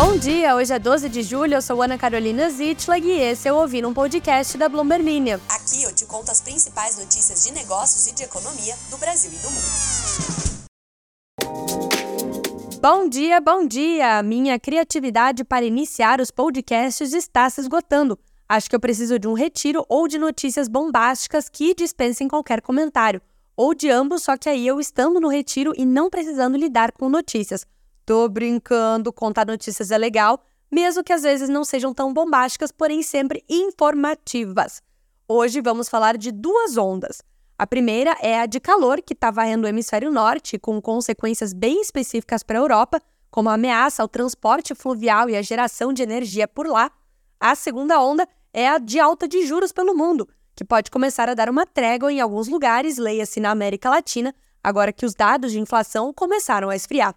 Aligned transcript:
Bom 0.00 0.16
dia, 0.16 0.54
hoje 0.54 0.72
é 0.72 0.78
12 0.78 1.08
de 1.08 1.24
julho, 1.24 1.54
eu 1.54 1.60
sou 1.60 1.82
Ana 1.82 1.98
Carolina 1.98 2.48
Zitlag 2.50 3.04
e 3.04 3.18
esse 3.18 3.48
é 3.48 3.52
o 3.52 3.56
Ouvindo 3.56 3.88
um 3.88 3.92
Podcast 3.92 4.56
da 4.56 4.68
Bloomberg 4.68 5.04
Linha. 5.04 5.40
Aqui 5.48 5.82
eu 5.82 5.92
te 5.92 6.06
conto 6.06 6.30
as 6.30 6.40
principais 6.40 6.96
notícias 6.96 7.44
de 7.44 7.52
negócios 7.52 8.06
e 8.06 8.14
de 8.14 8.22
economia 8.22 8.76
do 8.90 8.96
Brasil 8.96 9.32
e 9.32 9.38
do 9.42 9.50
mundo. 9.50 9.66
Bom 12.80 13.08
dia, 13.08 13.40
bom 13.40 13.66
dia! 13.66 14.22
Minha 14.22 14.56
criatividade 14.60 15.42
para 15.42 15.66
iniciar 15.66 16.20
os 16.20 16.30
podcasts 16.30 17.12
está 17.12 17.50
se 17.50 17.60
esgotando. 17.60 18.16
Acho 18.48 18.70
que 18.70 18.76
eu 18.76 18.80
preciso 18.80 19.18
de 19.18 19.26
um 19.26 19.32
retiro 19.32 19.84
ou 19.88 20.06
de 20.06 20.16
notícias 20.16 20.68
bombásticas 20.68 21.48
que 21.48 21.74
dispensem 21.74 22.28
qualquer 22.28 22.62
comentário. 22.62 23.20
Ou 23.56 23.74
de 23.74 23.90
ambos, 23.90 24.22
só 24.22 24.36
que 24.36 24.48
aí 24.48 24.64
eu 24.64 24.78
estando 24.78 25.18
no 25.18 25.26
retiro 25.26 25.72
e 25.76 25.84
não 25.84 26.08
precisando 26.08 26.56
lidar 26.56 26.92
com 26.92 27.08
notícias. 27.08 27.66
Tô 28.08 28.26
brincando, 28.26 29.12
contar 29.12 29.44
notícias 29.44 29.90
é 29.90 29.98
legal, 29.98 30.42
mesmo 30.72 31.04
que 31.04 31.12
às 31.12 31.24
vezes 31.24 31.50
não 31.50 31.62
sejam 31.62 31.92
tão 31.92 32.10
bombásticas, 32.10 32.72
porém 32.72 33.02
sempre 33.02 33.44
informativas. 33.46 34.80
Hoje 35.28 35.60
vamos 35.60 35.90
falar 35.90 36.16
de 36.16 36.32
duas 36.32 36.78
ondas. 36.78 37.20
A 37.58 37.66
primeira 37.66 38.16
é 38.22 38.40
a 38.40 38.46
de 38.46 38.60
calor, 38.60 39.02
que 39.02 39.12
está 39.12 39.30
varrendo 39.30 39.66
o 39.66 39.68
hemisfério 39.68 40.10
norte, 40.10 40.58
com 40.58 40.80
consequências 40.80 41.52
bem 41.52 41.82
específicas 41.82 42.42
para 42.42 42.58
a 42.58 42.62
Europa, 42.62 42.98
como 43.30 43.50
a 43.50 43.52
ameaça 43.52 44.00
ao 44.00 44.08
transporte 44.08 44.74
fluvial 44.74 45.28
e 45.28 45.36
a 45.36 45.42
geração 45.42 45.92
de 45.92 46.02
energia 46.02 46.48
por 46.48 46.66
lá. 46.66 46.90
A 47.38 47.54
segunda 47.54 48.00
onda 48.00 48.26
é 48.54 48.70
a 48.70 48.78
de 48.78 48.98
alta 48.98 49.28
de 49.28 49.46
juros 49.46 49.70
pelo 49.70 49.94
mundo, 49.94 50.26
que 50.56 50.64
pode 50.64 50.90
começar 50.90 51.28
a 51.28 51.34
dar 51.34 51.50
uma 51.50 51.66
trégua 51.66 52.10
em 52.10 52.22
alguns 52.22 52.48
lugares, 52.48 52.96
leia-se 52.96 53.38
na 53.38 53.50
América 53.50 53.90
Latina, 53.90 54.34
agora 54.64 54.94
que 54.94 55.04
os 55.04 55.12
dados 55.12 55.52
de 55.52 55.60
inflação 55.60 56.10
começaram 56.14 56.70
a 56.70 56.74
esfriar. 56.74 57.14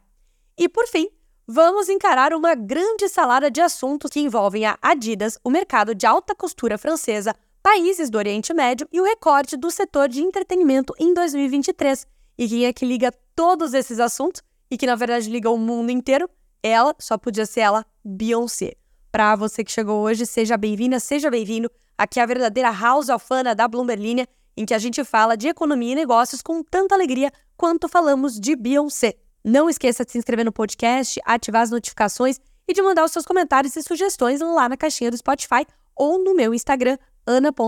E 0.57 0.67
por 0.69 0.87
fim, 0.87 1.09
vamos 1.47 1.89
encarar 1.89 2.33
uma 2.33 2.53
grande 2.55 3.09
salada 3.09 3.49
de 3.49 3.61
assuntos 3.61 4.11
que 4.11 4.19
envolvem 4.19 4.65
a 4.65 4.77
Adidas, 4.81 5.37
o 5.43 5.49
mercado 5.49 5.95
de 5.95 6.05
alta 6.05 6.35
costura 6.35 6.77
francesa, 6.77 7.35
países 7.61 8.09
do 8.09 8.17
Oriente 8.17 8.53
Médio 8.53 8.87
e 8.91 8.99
o 8.99 9.03
recorte 9.03 9.55
do 9.55 9.69
setor 9.69 10.07
de 10.07 10.21
entretenimento 10.21 10.93
em 10.99 11.13
2023. 11.13 12.05
E 12.37 12.47
quem 12.47 12.65
é 12.65 12.73
que 12.73 12.85
liga 12.85 13.11
todos 13.35 13.73
esses 13.73 13.99
assuntos 13.99 14.41
e 14.69 14.77
que 14.77 14.85
na 14.85 14.95
verdade 14.95 15.29
liga 15.29 15.49
o 15.49 15.57
mundo 15.57 15.91
inteiro? 15.91 16.29
Ela, 16.63 16.95
só 16.99 17.17
podia 17.17 17.45
ser 17.45 17.61
ela, 17.61 17.85
Beyoncé. 18.03 18.73
Para 19.11 19.35
você 19.35 19.63
que 19.63 19.71
chegou 19.71 20.01
hoje, 20.01 20.25
seja 20.25 20.55
bem-vinda, 20.57 20.99
seja 20.99 21.29
bem-vindo. 21.29 21.69
Aqui 21.97 22.19
é 22.19 22.23
a 22.23 22.25
verdadeira 22.25 22.71
House 22.71 23.09
of 23.09 23.25
Fana 23.25 23.53
da 23.53 23.67
Bloomberg 23.67 24.25
em 24.55 24.65
que 24.65 24.73
a 24.73 24.79
gente 24.79 25.03
fala 25.03 25.35
de 25.35 25.47
economia 25.47 25.91
e 25.91 25.95
negócios 25.95 26.41
com 26.41 26.63
tanta 26.63 26.95
alegria 26.95 27.31
quanto 27.57 27.87
falamos 27.87 28.39
de 28.39 28.55
Beyoncé. 28.55 29.15
Não 29.43 29.69
esqueça 29.69 30.05
de 30.05 30.11
se 30.11 30.17
inscrever 30.19 30.45
no 30.45 30.51
podcast, 30.51 31.19
ativar 31.25 31.63
as 31.63 31.71
notificações 31.71 32.39
e 32.67 32.73
de 32.73 32.81
mandar 32.81 33.03
os 33.03 33.11
seus 33.11 33.25
comentários 33.25 33.75
e 33.75 33.81
sugestões 33.81 34.39
lá 34.39 34.69
na 34.69 34.77
caixinha 34.77 35.09
do 35.09 35.17
Spotify 35.17 35.65
ou 35.95 36.23
no 36.23 36.35
meu 36.35 36.53
Instagram, 36.53 36.97
ana.sieds. 37.25 37.65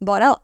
Bora 0.00 0.30
lá! 0.30 0.40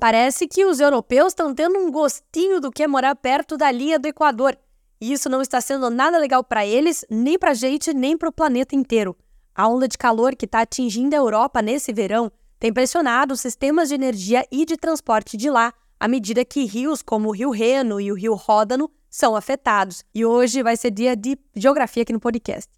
Parece 0.00 0.46
que 0.46 0.64
os 0.64 0.80
europeus 0.80 1.32
estão 1.32 1.52
tendo 1.54 1.78
um 1.78 1.90
gostinho 1.90 2.60
do 2.60 2.70
que 2.70 2.84
é 2.84 2.86
morar 2.86 3.16
perto 3.16 3.56
da 3.56 3.70
linha 3.70 3.98
do 3.98 4.06
Equador. 4.06 4.56
E 5.00 5.12
isso 5.12 5.28
não 5.28 5.42
está 5.42 5.60
sendo 5.60 5.90
nada 5.90 6.18
legal 6.18 6.42
para 6.42 6.64
eles, 6.64 7.04
nem 7.10 7.38
para 7.38 7.50
a 7.50 7.54
gente, 7.54 7.92
nem 7.92 8.16
para 8.16 8.28
o 8.28 8.32
planeta 8.32 8.74
inteiro. 8.74 9.16
A 9.54 9.66
onda 9.68 9.88
de 9.88 9.98
calor 9.98 10.36
que 10.36 10.44
está 10.44 10.60
atingindo 10.60 11.14
a 11.14 11.18
Europa 11.18 11.60
nesse 11.60 11.92
verão 11.92 12.30
tem 12.58 12.72
pressionado 12.72 13.34
os 13.34 13.40
sistemas 13.40 13.88
de 13.88 13.94
energia 13.94 14.44
e 14.50 14.64
de 14.64 14.76
transporte 14.76 15.36
de 15.36 15.48
lá, 15.48 15.72
à 15.98 16.08
medida 16.08 16.44
que 16.44 16.64
rios 16.64 17.02
como 17.02 17.28
o 17.28 17.32
Rio 17.32 17.50
Reno 17.50 18.00
e 18.00 18.10
o 18.10 18.14
Rio 18.14 18.34
Ródano 18.34 18.90
são 19.08 19.36
afetados. 19.36 20.04
E 20.14 20.24
hoje 20.24 20.62
vai 20.62 20.76
ser 20.76 20.90
dia 20.90 21.16
de 21.16 21.38
geografia 21.54 22.02
aqui 22.02 22.12
no 22.12 22.20
podcast. 22.20 22.70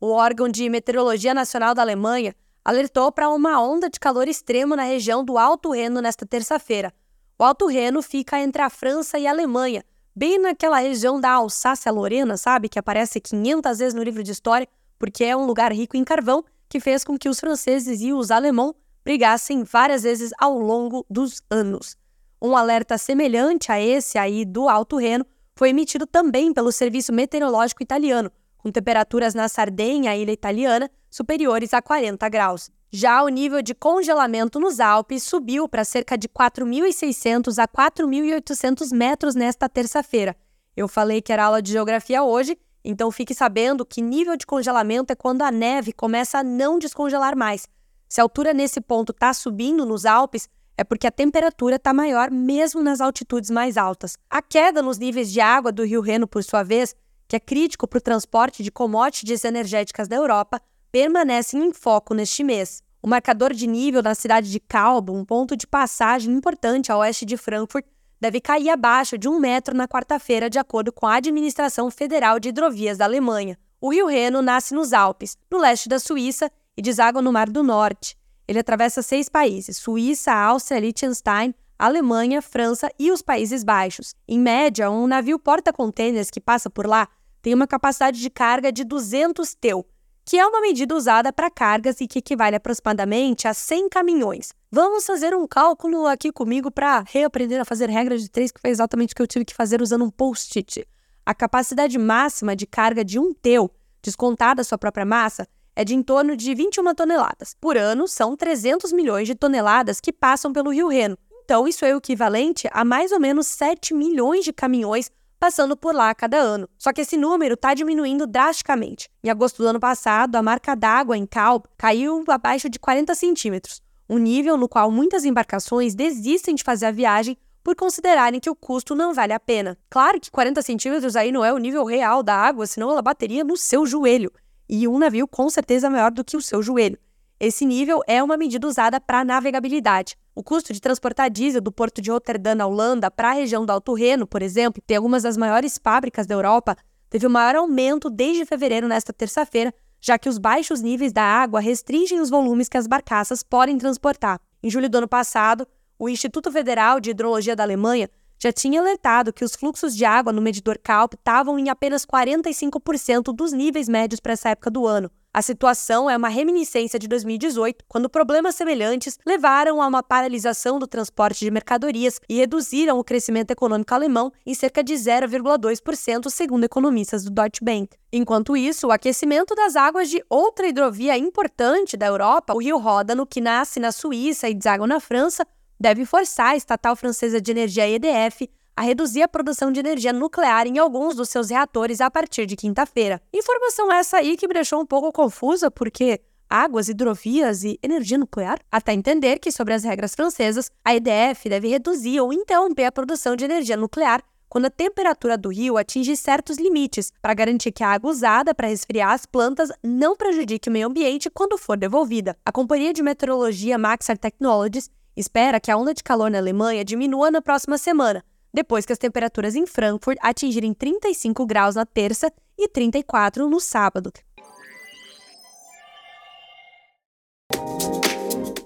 O 0.00 0.10
órgão 0.10 0.48
de 0.48 0.68
meteorologia 0.68 1.32
nacional 1.32 1.74
da 1.74 1.82
Alemanha 1.82 2.34
alertou 2.64 3.10
para 3.10 3.28
uma 3.30 3.60
onda 3.60 3.88
de 3.88 3.98
calor 3.98 4.28
extremo 4.28 4.76
na 4.76 4.84
região 4.84 5.24
do 5.24 5.38
Alto 5.38 5.70
Reno 5.70 6.00
nesta 6.00 6.26
terça-feira. 6.26 6.92
O 7.38 7.44
Alto 7.44 7.66
Reno 7.66 8.02
fica 8.02 8.38
entre 8.38 8.62
a 8.62 8.70
França 8.70 9.18
e 9.18 9.26
a 9.26 9.30
Alemanha, 9.30 9.82
bem 10.14 10.38
naquela 10.38 10.78
região 10.78 11.20
da 11.20 11.30
Alsácia-Lorena, 11.30 12.36
sabe, 12.36 12.68
que 12.68 12.78
aparece 12.78 13.20
500 13.20 13.78
vezes 13.78 13.94
no 13.94 14.02
livro 14.02 14.22
de 14.22 14.30
história, 14.30 14.68
porque 14.98 15.24
é 15.24 15.36
um 15.36 15.46
lugar 15.46 15.72
rico 15.72 15.96
em 15.96 16.04
carvão 16.04 16.44
que 16.68 16.78
fez 16.78 17.02
com 17.02 17.18
que 17.18 17.28
os 17.28 17.40
franceses 17.40 18.00
e 18.00 18.12
os 18.12 18.30
alemãos 18.30 18.74
brigassem 19.04 19.64
várias 19.64 20.02
vezes 20.02 20.30
ao 20.38 20.58
longo 20.58 21.04
dos 21.08 21.42
anos. 21.50 21.96
Um 22.40 22.56
alerta 22.56 22.98
semelhante 22.98 23.70
a 23.70 23.80
esse 23.80 24.18
aí 24.18 24.44
do 24.44 24.68
Alto 24.68 24.96
Reno 24.96 25.24
foi 25.54 25.70
emitido 25.70 26.06
também 26.06 26.52
pelo 26.52 26.72
Serviço 26.72 27.12
Meteorológico 27.12 27.82
Italiano, 27.82 28.30
com 28.58 28.70
temperaturas 28.70 29.34
na 29.34 29.48
Sardenha, 29.48 30.16
ilha 30.16 30.32
italiana, 30.32 30.90
superiores 31.10 31.74
a 31.74 31.82
40 31.82 32.28
graus. 32.28 32.70
Já 32.90 33.22
o 33.22 33.28
nível 33.28 33.62
de 33.62 33.74
congelamento 33.74 34.60
nos 34.60 34.78
Alpes 34.78 35.22
subiu 35.22 35.68
para 35.68 35.84
cerca 35.84 36.16
de 36.16 36.28
4.600 36.28 37.58
a 37.58 37.66
4.800 37.66 38.94
metros 38.94 39.34
nesta 39.34 39.68
terça-feira. 39.68 40.36
Eu 40.76 40.86
falei 40.86 41.22
que 41.22 41.32
era 41.32 41.44
aula 41.44 41.62
de 41.62 41.72
geografia 41.72 42.22
hoje, 42.22 42.58
então 42.84 43.10
fique 43.10 43.34
sabendo 43.34 43.86
que 43.86 44.02
nível 44.02 44.36
de 44.36 44.46
congelamento 44.46 45.12
é 45.12 45.16
quando 45.16 45.42
a 45.42 45.50
neve 45.50 45.92
começa 45.92 46.38
a 46.38 46.44
não 46.44 46.78
descongelar 46.78 47.36
mais. 47.36 47.66
Se 48.12 48.20
a 48.20 48.24
altura 48.24 48.52
nesse 48.52 48.78
ponto 48.78 49.10
está 49.10 49.32
subindo 49.32 49.86
nos 49.86 50.04
Alpes, 50.04 50.46
é 50.76 50.84
porque 50.84 51.06
a 51.06 51.10
temperatura 51.10 51.76
está 51.76 51.94
maior 51.94 52.30
mesmo 52.30 52.82
nas 52.82 53.00
altitudes 53.00 53.48
mais 53.48 53.78
altas. 53.78 54.18
A 54.28 54.42
queda 54.42 54.82
nos 54.82 54.98
níveis 54.98 55.32
de 55.32 55.40
água 55.40 55.72
do 55.72 55.82
Rio 55.82 56.02
Reno, 56.02 56.28
por 56.28 56.44
sua 56.44 56.62
vez, 56.62 56.94
que 57.26 57.36
é 57.36 57.40
crítico 57.40 57.88
para 57.88 57.96
o 57.96 58.02
transporte 58.02 58.62
de 58.62 58.70
commodities 58.70 59.46
energéticas 59.46 60.08
da 60.08 60.16
Europa, 60.16 60.60
permanece 60.90 61.56
em 61.56 61.72
foco 61.72 62.12
neste 62.12 62.44
mês. 62.44 62.82
O 63.02 63.08
marcador 63.08 63.54
de 63.54 63.66
nível 63.66 64.02
na 64.02 64.14
cidade 64.14 64.50
de 64.50 64.60
Calbo, 64.60 65.16
um 65.16 65.24
ponto 65.24 65.56
de 65.56 65.66
passagem 65.66 66.34
importante 66.34 66.92
a 66.92 66.98
oeste 66.98 67.24
de 67.24 67.38
Frankfurt, 67.38 67.86
deve 68.20 68.42
cair 68.42 68.68
abaixo 68.68 69.16
de 69.16 69.26
um 69.26 69.38
metro 69.40 69.74
na 69.74 69.88
quarta-feira, 69.88 70.50
de 70.50 70.58
acordo 70.58 70.92
com 70.92 71.06
a 71.06 71.14
Administração 71.14 71.90
Federal 71.90 72.38
de 72.38 72.50
Hidrovias 72.50 72.98
da 72.98 73.06
Alemanha. 73.06 73.58
O 73.80 73.90
rio 73.90 74.06
Reno 74.06 74.42
nasce 74.42 74.74
nos 74.74 74.92
Alpes, 74.92 75.34
no 75.50 75.56
leste 75.56 75.88
da 75.88 75.98
Suíça, 75.98 76.52
e 76.76 76.82
deságua 76.82 77.22
no 77.22 77.32
Mar 77.32 77.48
do 77.48 77.62
Norte. 77.62 78.16
Ele 78.46 78.58
atravessa 78.58 79.02
seis 79.02 79.28
países: 79.28 79.76
Suíça, 79.76 80.32
Áustria, 80.32 80.80
Liechtenstein, 80.80 81.54
Alemanha, 81.78 82.40
França 82.40 82.90
e 82.98 83.10
os 83.10 83.22
Países 83.22 83.64
Baixos. 83.64 84.14
Em 84.26 84.38
média, 84.38 84.90
um 84.90 85.06
navio 85.06 85.38
porta-contêineres 85.38 86.30
que 86.30 86.40
passa 86.40 86.70
por 86.70 86.86
lá 86.86 87.08
tem 87.40 87.54
uma 87.54 87.66
capacidade 87.66 88.20
de 88.20 88.30
carga 88.30 88.70
de 88.70 88.84
200 88.84 89.54
TEU, 89.54 89.84
que 90.24 90.38
é 90.38 90.46
uma 90.46 90.60
medida 90.60 90.94
usada 90.94 91.32
para 91.32 91.50
cargas 91.50 92.00
e 92.00 92.06
que 92.06 92.20
equivale 92.20 92.54
aproximadamente 92.54 93.48
a 93.48 93.54
100 93.54 93.88
caminhões. 93.88 94.52
Vamos 94.70 95.04
fazer 95.04 95.34
um 95.34 95.46
cálculo 95.46 96.06
aqui 96.06 96.30
comigo 96.30 96.70
para 96.70 97.04
reaprender 97.08 97.60
a 97.60 97.64
fazer 97.64 97.90
regra 97.90 98.16
de 98.16 98.30
três, 98.30 98.52
que 98.52 98.60
foi 98.60 98.70
exatamente 98.70 99.12
o 99.12 99.16
que 99.16 99.22
eu 99.22 99.26
tive 99.26 99.44
que 99.44 99.54
fazer 99.54 99.82
usando 99.82 100.04
um 100.04 100.10
post-it. 100.10 100.86
A 101.26 101.34
capacidade 101.34 101.98
máxima 101.98 102.54
de 102.54 102.66
carga 102.66 103.04
de 103.04 103.18
um 103.18 103.34
TEU, 103.34 103.68
descontada 104.00 104.60
a 104.62 104.64
sua 104.64 104.78
própria 104.78 105.04
massa, 105.04 105.48
é 105.74 105.84
de 105.84 105.94
em 105.94 106.02
torno 106.02 106.36
de 106.36 106.54
21 106.54 106.94
toneladas. 106.94 107.54
Por 107.60 107.76
ano, 107.76 108.06
são 108.06 108.36
300 108.36 108.92
milhões 108.92 109.26
de 109.26 109.34
toneladas 109.34 110.00
que 110.00 110.12
passam 110.12 110.52
pelo 110.52 110.70
Rio 110.70 110.88
Reno. 110.88 111.16
Então, 111.44 111.66
isso 111.66 111.84
é 111.84 111.94
o 111.94 111.98
equivalente 111.98 112.68
a 112.72 112.84
mais 112.84 113.12
ou 113.12 113.20
menos 113.20 113.46
7 113.48 113.94
milhões 113.94 114.44
de 114.44 114.52
caminhões 114.52 115.10
passando 115.40 115.76
por 115.76 115.92
lá 115.92 116.14
cada 116.14 116.36
ano. 116.36 116.68
Só 116.78 116.92
que 116.92 117.00
esse 117.00 117.16
número 117.16 117.54
está 117.54 117.74
diminuindo 117.74 118.28
drasticamente. 118.28 119.10
Em 119.24 119.28
agosto 119.28 119.60
do 119.60 119.68
ano 119.68 119.80
passado, 119.80 120.36
a 120.36 120.42
marca 120.42 120.76
d'água 120.76 121.16
em 121.16 121.26
Calp 121.26 121.66
caiu 121.76 122.22
abaixo 122.28 122.68
de 122.68 122.78
40 122.78 123.12
centímetros, 123.16 123.82
um 124.08 124.18
nível 124.18 124.56
no 124.56 124.68
qual 124.68 124.88
muitas 124.88 125.24
embarcações 125.24 125.96
desistem 125.96 126.54
de 126.54 126.62
fazer 126.62 126.86
a 126.86 126.92
viagem 126.92 127.36
por 127.64 127.74
considerarem 127.74 128.38
que 128.38 128.50
o 128.50 128.54
custo 128.54 128.94
não 128.94 129.12
vale 129.12 129.32
a 129.32 129.40
pena. 129.40 129.76
Claro 129.90 130.20
que 130.20 130.30
40 130.30 130.62
centímetros 130.62 131.16
aí 131.16 131.32
não 131.32 131.44
é 131.44 131.52
o 131.52 131.58
nível 131.58 131.84
real 131.84 132.22
da 132.22 132.36
água, 132.36 132.66
senão 132.66 132.90
ela 132.90 133.02
bateria 133.02 133.42
no 133.42 133.56
seu 133.56 133.84
joelho 133.84 134.30
e 134.68 134.86
um 134.88 134.98
navio 134.98 135.28
com 135.28 135.48
certeza 135.50 135.90
maior 135.90 136.10
do 136.10 136.24
que 136.24 136.36
o 136.36 136.42
seu 136.42 136.62
joelho. 136.62 136.98
Esse 137.38 137.66
nível 137.66 138.00
é 138.06 138.22
uma 138.22 138.36
medida 138.36 138.66
usada 138.66 139.00
para 139.00 139.24
navegabilidade. 139.24 140.16
O 140.34 140.42
custo 140.42 140.72
de 140.72 140.80
transportar 140.80 141.28
diesel 141.28 141.60
do 141.60 141.72
porto 141.72 142.00
de 142.00 142.10
Rotterdam 142.10 142.54
na 142.54 142.66
Holanda 142.66 143.10
para 143.10 143.30
a 143.30 143.32
região 143.32 143.66
do 143.66 143.70
Alto 143.70 143.94
Reno, 143.94 144.26
por 144.26 144.42
exemplo, 144.42 144.82
tem 144.86 144.96
algumas 144.96 145.24
das 145.24 145.36
maiores 145.36 145.78
fábricas 145.82 146.26
da 146.26 146.34
Europa, 146.34 146.76
teve 147.10 147.26
o 147.26 147.30
maior 147.30 147.56
aumento 147.56 148.08
desde 148.08 148.46
fevereiro 148.46 148.86
nesta 148.86 149.12
terça-feira, 149.12 149.74
já 150.00 150.16
que 150.18 150.28
os 150.28 150.38
baixos 150.38 150.80
níveis 150.80 151.12
da 151.12 151.22
água 151.22 151.60
restringem 151.60 152.20
os 152.20 152.30
volumes 152.30 152.68
que 152.68 152.76
as 152.76 152.86
barcaças 152.86 153.42
podem 153.42 153.76
transportar. 153.76 154.40
Em 154.62 154.70
julho 154.70 154.88
do 154.88 154.98
ano 154.98 155.08
passado, 155.08 155.66
o 155.98 156.08
Instituto 156.08 156.50
Federal 156.50 157.00
de 157.00 157.10
Hidrologia 157.10 157.54
da 157.54 157.62
Alemanha 157.62 158.08
já 158.42 158.52
tinha 158.52 158.80
alertado 158.80 159.32
que 159.32 159.44
os 159.44 159.54
fluxos 159.54 159.94
de 159.94 160.04
água 160.04 160.32
no 160.32 160.42
medidor 160.42 160.76
CALP 160.76 161.14
estavam 161.14 161.60
em 161.60 161.68
apenas 161.68 162.04
45% 162.04 163.32
dos 163.32 163.52
níveis 163.52 163.88
médios 163.88 164.18
para 164.18 164.32
essa 164.32 164.48
época 164.48 164.68
do 164.68 164.84
ano. 164.84 165.08
A 165.32 165.40
situação 165.40 166.10
é 166.10 166.16
uma 166.16 166.28
reminiscência 166.28 166.98
de 166.98 167.06
2018, 167.06 167.84
quando 167.88 168.10
problemas 168.10 168.56
semelhantes 168.56 169.16
levaram 169.24 169.80
a 169.80 169.86
uma 169.86 170.02
paralisação 170.02 170.78
do 170.78 170.88
transporte 170.88 171.38
de 171.38 171.50
mercadorias 171.52 172.20
e 172.28 172.34
reduziram 172.34 172.98
o 172.98 173.04
crescimento 173.04 173.52
econômico 173.52 173.94
alemão 173.94 174.32
em 174.44 174.54
cerca 174.54 174.82
de 174.82 174.92
0,2%, 174.92 176.28
segundo 176.28 176.64
economistas 176.64 177.24
do 177.24 177.30
Deutsche 177.30 177.64
Bank. 177.64 177.96
Enquanto 178.12 178.56
isso, 178.56 178.88
o 178.88 178.92
aquecimento 178.92 179.54
das 179.54 179.74
águas 179.76 180.10
de 180.10 180.22
outra 180.28 180.66
hidrovia 180.66 181.16
importante 181.16 181.96
da 181.96 182.06
Europa, 182.06 182.52
o 182.52 182.60
rio 182.60 182.76
Ródano, 182.76 183.24
que 183.24 183.40
nasce 183.40 183.80
na 183.80 183.92
Suíça 183.92 184.50
e 184.50 184.54
deságua 184.54 184.86
na 184.86 185.00
França, 185.00 185.46
deve 185.82 186.06
forçar 186.06 186.50
a 186.50 186.56
estatal 186.56 186.94
francesa 186.94 187.40
de 187.40 187.50
energia 187.50 187.88
EDF 187.88 188.48
a 188.76 188.82
reduzir 188.82 189.20
a 189.20 189.28
produção 189.28 189.72
de 189.72 189.80
energia 189.80 190.12
nuclear 190.12 190.66
em 190.66 190.78
alguns 190.78 191.16
dos 191.16 191.28
seus 191.28 191.50
reatores 191.50 192.00
a 192.00 192.08
partir 192.08 192.46
de 192.46 192.54
quinta-feira. 192.54 193.20
Informação 193.34 193.92
essa 193.92 194.18
aí 194.18 194.36
que 194.36 194.46
me 194.46 194.54
deixou 194.54 194.80
um 194.80 194.86
pouco 194.86 195.12
confusa, 195.12 195.70
porque 195.70 196.20
águas, 196.48 196.88
hidrovias 196.88 197.64
e 197.64 197.78
energia 197.82 198.16
nuclear, 198.16 198.60
até 198.70 198.92
entender 198.92 199.40
que, 199.40 199.50
sobre 199.50 199.74
as 199.74 199.82
regras 199.82 200.14
francesas, 200.14 200.70
a 200.84 200.94
EDF 200.94 201.48
deve 201.48 201.68
reduzir 201.68 202.20
ou 202.20 202.32
interromper 202.32 202.84
a 202.84 202.92
produção 202.92 203.34
de 203.34 203.44
energia 203.44 203.76
nuclear 203.76 204.22
quando 204.48 204.66
a 204.66 204.70
temperatura 204.70 205.36
do 205.36 205.48
rio 205.48 205.78
atinge 205.78 206.14
certos 206.14 206.58
limites, 206.58 207.10
para 207.22 207.32
garantir 207.32 207.72
que 207.72 207.82
a 207.82 207.88
água 207.88 208.10
usada 208.10 208.54
para 208.54 208.68
resfriar 208.68 209.10
as 209.10 209.24
plantas 209.24 209.70
não 209.82 210.14
prejudique 210.14 210.68
o 210.68 210.72
meio 210.72 210.86
ambiente 210.86 211.30
quando 211.30 211.56
for 211.56 211.76
devolvida. 211.76 212.36
A 212.44 212.52
companhia 212.52 212.92
de 212.92 213.02
meteorologia 213.02 213.78
Maxar 213.78 214.18
Technologies 214.18 214.90
espera 215.16 215.60
que 215.60 215.70
a 215.70 215.76
onda 215.76 215.94
de 215.94 216.02
calor 216.02 216.30
na 216.30 216.38
Alemanha 216.38 216.84
diminua 216.84 217.30
na 217.30 217.42
próxima 217.42 217.78
semana, 217.78 218.24
depois 218.52 218.84
que 218.84 218.92
as 218.92 218.98
temperaturas 218.98 219.54
em 219.54 219.66
Frankfurt 219.66 220.18
atingirem 220.20 220.74
35 220.74 221.46
graus 221.46 221.74
na 221.74 221.86
terça 221.86 222.32
e 222.58 222.68
34 222.68 223.48
no 223.48 223.60
sábado. 223.60 224.12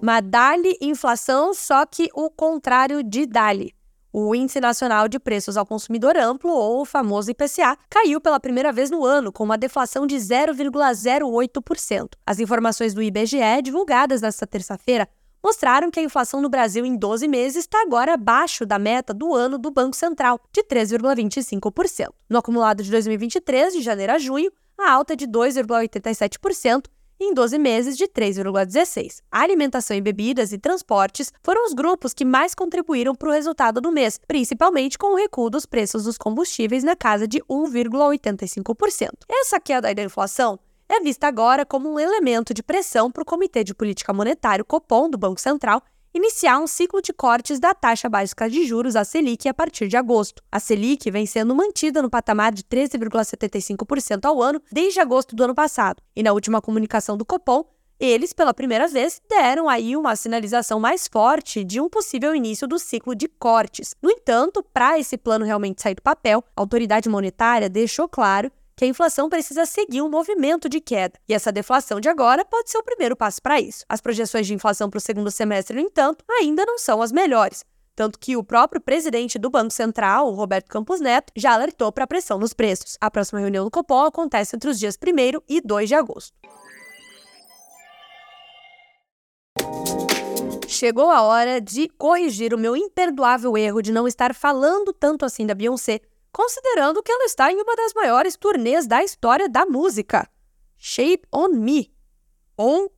Mas 0.01 0.23
dali 0.25 0.77
inflação, 0.81 1.53
só 1.55 1.85
que 1.87 2.09
o 2.15 2.31
contrário 2.31 3.03
de 3.03 3.27
dali. 3.27 3.75
O 4.13 4.35
Índice 4.35 4.61
Nacional 4.61 5.09
de 5.09 5.19
Preços 5.19 5.57
ao 5.59 5.67
Consumidor 5.67 6.17
Amplo, 6.17 6.51
ou 6.53 6.81
o 6.81 6.87
famoso 6.87 7.31
IPCA, 7.31 7.77
caiu 7.91 8.21
pela 8.21 8.41
primeira 8.41 8.73
vez 8.73 8.91
no 8.91 9.05
ano, 9.05 9.31
com 9.31 9.45
uma 9.45 9.59
deflação 9.59 10.07
de 10.07 10.17
0,08%. 10.17 12.09
As 12.27 12.39
informações 12.39 12.95
do 12.95 13.03
IBGE, 13.03 13.61
divulgadas 13.63 14.23
nesta 14.23 14.47
terça-feira, 14.47 15.07
mostraram 15.47 15.93
que 15.93 16.01
a 16.01 16.03
inflação 16.03 16.41
no 16.41 16.49
Brasil 16.49 16.85
em 16.85 16.97
12 16.97 17.29
meses 17.29 17.59
está 17.59 17.81
agora 17.81 18.15
abaixo 18.15 18.67
da 18.67 18.81
meta 18.81 19.15
do 19.15 19.33
ano 19.33 19.57
do 19.57 19.71
Banco 19.71 19.95
Central, 19.95 20.41
de 20.53 20.65
3,25%. 20.65 22.09
No 22.29 22.39
acumulado 22.39 22.83
de 22.83 22.91
2023, 22.91 23.75
de 23.75 23.81
janeiro 23.81 24.13
a 24.13 24.19
junho, 24.19 24.51
a 24.77 24.91
alta 24.91 25.13
é 25.13 25.17
de 25.17 25.25
2,87% 25.29 26.87
e 27.21 27.27
em 27.27 27.33
12 27.33 27.59
meses 27.61 27.97
de 27.97 28.09
3,16%. 28.09 29.21
A 29.31 29.41
alimentação 29.41 29.97
e 29.97 30.01
bebidas 30.01 30.53
e 30.53 30.59
transportes 30.59 31.33
foram 31.45 31.65
os 31.65 31.75
grupos 31.75 32.13
que 32.13 32.25
mais 32.25 32.53
contribuíram 32.53 33.15
para 33.15 33.29
o 33.29 33.33
resultado 33.33 33.81
do 33.81 33.93
mês, 33.93 34.19
principalmente 34.27 34.99
com 34.99 35.15
o 35.15 35.17
recuo 35.17 35.49
dos 35.49 35.65
preços 35.65 36.03
dos 36.03 36.19
combustíveis 36.19 36.83
na 36.83 36.97
casa 36.97 37.29
de 37.29 37.39
1,85%. 37.45 39.11
Essa 39.29 39.61
queda 39.61 39.95
da 39.95 40.03
inflação 40.03 40.59
é 40.97 41.01
vista 41.01 41.27
agora 41.27 41.67
como 41.67 41.93
um 41.93 42.01
elemento 42.01 42.55
de 42.55 42.63
pressão 42.63 43.11
para 43.11 43.23
o 43.23 43.27
Comitê 43.27 43.63
de 43.63 43.75
Política 43.75 44.13
Monetária, 44.13 44.65
Copom, 44.65 45.11
do 45.11 45.19
Banco 45.19 45.41
Central, 45.41 45.83
iniciar 46.15 46.59
um 46.59 46.67
ciclo 46.67 47.03
de 47.03 47.13
cortes 47.13 47.61
da 47.61 47.75
taxa 47.75 48.09
básica 48.09 48.49
de 48.49 48.65
juros, 48.65 48.97
a 48.97 49.05
Selic, 49.05 49.47
a 49.47 49.53
partir 49.53 49.89
de 49.89 49.97
agosto. 49.97 50.43
A 50.51 50.59
Selic 50.59 51.11
vem 51.11 51.27
sendo 51.27 51.55
mantida 51.55 52.01
no 52.01 52.09
patamar 52.09 52.53
de 52.53 52.63
13,75% 52.63 54.25
ao 54.25 54.41
ano 54.43 54.63
desde 54.73 54.99
agosto 54.99 55.37
do 55.37 55.45
ano 55.45 55.55
passado. 55.55 56.03
E 56.15 56.23
na 56.23 56.33
última 56.33 56.63
comunicação 56.63 57.17
do 57.17 57.27
Copom, 57.27 57.65
eles, 58.01 58.33
pela 58.33 58.55
primeira 58.55 58.89
vez, 58.89 59.21
deram 59.29 59.69
aí 59.69 59.97
uma 59.97 60.17
sinalização 60.17 60.81
mais 60.81 61.07
forte 61.07 61.63
de 61.65 61.81
um 61.81 61.89
possível 61.89 62.35
início 62.35 62.67
do 62.67 62.79
ciclo 62.79 63.15
de 63.15 63.29
cortes. 63.29 63.95
No 64.03 64.11
entanto, 64.11 64.63
para 64.63 64.99
esse 64.99 65.19
plano 65.19 65.45
realmente 65.45 65.83
sair 65.83 65.95
do 65.95 66.03
papel, 66.03 66.45
a 66.57 66.61
autoridade 66.61 67.09
monetária 67.09 67.69
deixou 67.69 68.09
claro 68.09 68.51
que 68.77 68.85
a 68.85 68.89
inflação 68.89 69.31
precisa 69.31 69.65
seguir 69.65 70.03
um 70.03 70.11
movimento 70.11 70.69
de 70.69 70.81
queda, 70.81 71.19
e 71.27 71.33
essa 71.33 71.51
deflação 71.51 71.99
de 71.99 72.11
agora 72.11 72.45
pode 72.45 72.71
ser 72.71 72.77
o 72.77 72.83
primeiro 72.83 73.17
passo 73.17 73.41
para 73.41 73.59
isso. 73.59 73.87
As 73.89 74.03
projeções 74.03 74.47
de 74.47 74.53
inflação 74.53 74.91
para 74.91 74.99
o 74.99 75.01
segundo 75.01 75.31
semestre, 75.31 75.75
no 75.75 75.83
entanto, 75.83 76.23
ainda 76.29 76.67
não 76.67 76.79
são 76.79 77.01
as 77.01 77.11
melhores. 77.11 77.65
Tanto 77.95 78.19
que 78.19 78.37
o 78.37 78.45
próprio 78.45 78.79
presidente 78.79 79.39
do 79.39 79.49
Banco 79.49 79.73
Central, 79.73 80.31
Roberto 80.33 80.69
Campos 80.69 81.01
Neto, 81.01 81.33
já 81.35 81.55
alertou 81.55 81.91
para 81.91 82.05
a 82.05 82.07
pressão 82.07 82.39
nos 82.39 82.53
preços. 82.53 82.99
A 83.01 83.11
próxima 83.11 83.41
reunião 83.41 83.65
do 83.65 83.71
Copom 83.71 84.05
acontece 84.05 84.55
entre 84.55 84.69
os 84.69 84.79
dias 84.79 84.99
1 85.03 85.41
e 85.49 85.63
2 85.63 85.89
de 85.89 85.95
agosto. 85.95 86.35
Chegou 90.69 91.11
a 91.11 91.23
hora 91.23 91.59
de 91.59 91.89
corrigir 91.89 92.53
o 92.53 92.59
meu 92.59 92.77
imperdoável 92.77 93.57
erro 93.57 93.81
de 93.81 93.91
não 93.91 94.07
estar 94.07 94.35
falando 94.35 94.93
tanto 94.93 95.25
assim 95.25 95.47
da 95.47 95.55
Beyoncé 95.55 96.03
considerando 96.37 97.03
que 97.03 97.11
ela 97.11 97.25
está 97.25 97.51
em 97.51 97.57
uma 97.59 97.75
das 97.75 97.95
maiores 97.95 98.37
turnês 98.37 98.87
da 98.87 99.03
história 99.03 99.49
da 99.49 99.65
música. 99.65 100.29
Shape 100.77 101.27
on 101.33 101.49
Me. 101.49 101.91
Ou, 102.59 102.93